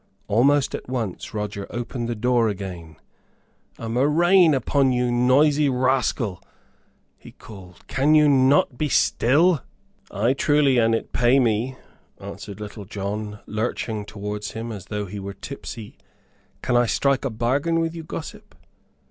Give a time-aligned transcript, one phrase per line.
[0.27, 2.95] Almost at once Roger opened the door again.
[3.77, 6.41] "A murrain upon you, noisy rascal,"
[7.19, 9.61] he called; "can you not be still?"
[10.09, 11.77] "Ay, truly, an it pay me,"
[12.19, 15.97] answered Little John, lurching towards him, as though he were tipsy.
[16.63, 18.55] "Can I strike a bargain with you, gossip?"